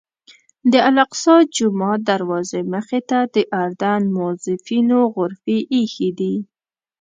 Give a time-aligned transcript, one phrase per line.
[0.71, 6.35] د الاقصی جومات دروازې مخې ته د اردن موظفینو غرفې ایښي دي.